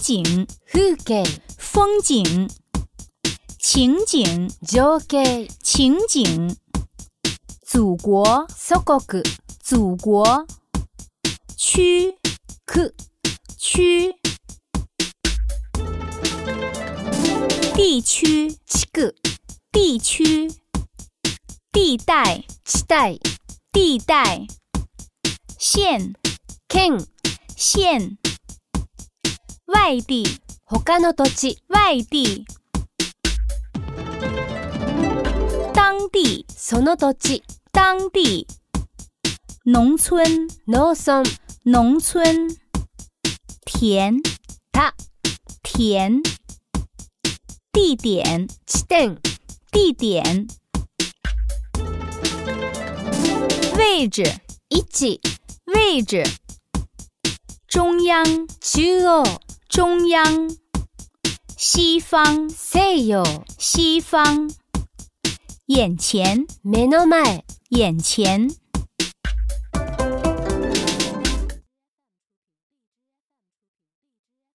[0.00, 0.24] 景，
[1.58, 2.48] 风景，
[3.60, 4.50] 情景，
[5.62, 6.56] 情景，
[7.66, 8.46] 祖国，
[9.62, 10.46] 祖国，
[11.58, 12.14] 区，
[13.58, 14.14] 区，
[17.74, 18.52] 地区，
[19.70, 20.50] 地区，
[21.70, 23.16] 地带，地带，
[23.70, 24.46] 地带，
[25.58, 26.14] 县，
[26.72, 27.06] 县，
[27.54, 28.16] 县。
[29.92, 30.24] 外地
[30.84, 32.44] 他の土地外地
[35.74, 38.46] 当地その土地当地
[39.66, 40.22] 農村
[40.68, 41.24] 農村
[41.66, 42.22] 農村
[43.66, 44.12] 田
[44.70, 44.94] 田
[45.62, 46.22] 田
[47.72, 48.46] 地点地点
[49.72, 50.46] 地点
[53.76, 54.22] 位置
[54.68, 55.20] 位置
[55.66, 56.22] 位置
[57.66, 59.24] 中央中央
[59.70, 60.26] 中央，
[61.56, 63.22] 西方，西有
[63.56, 64.50] 西方，
[65.66, 68.50] 眼前，meno mai，眼前。